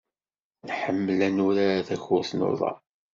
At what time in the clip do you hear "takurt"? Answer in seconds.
1.87-2.31